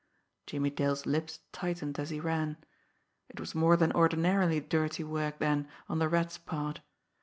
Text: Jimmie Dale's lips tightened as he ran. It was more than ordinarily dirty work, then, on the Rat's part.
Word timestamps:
Jimmie 0.47 0.71
Dale's 0.71 1.05
lips 1.05 1.41
tightened 1.51 1.99
as 1.99 2.09
he 2.09 2.19
ran. 2.19 2.57
It 3.29 3.39
was 3.39 3.53
more 3.53 3.77
than 3.77 3.91
ordinarily 3.93 4.59
dirty 4.59 5.03
work, 5.03 5.37
then, 5.37 5.67
on 5.87 5.99
the 5.99 6.09
Rat's 6.09 6.39
part. 6.39 6.81